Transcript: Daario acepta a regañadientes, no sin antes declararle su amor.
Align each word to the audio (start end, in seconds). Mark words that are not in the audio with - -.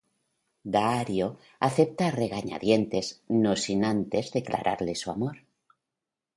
Daario 0.73 1.27
acepta 1.67 2.03
a 2.07 2.15
regañadientes, 2.23 3.05
no 3.43 3.53
sin 3.63 3.79
antes 3.95 4.31
declararle 4.39 4.93
su 4.95 5.07
amor. 5.15 5.37